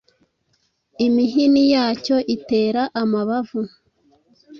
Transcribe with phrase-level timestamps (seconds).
[1.05, 3.61] imihini yacyo itera amabavu.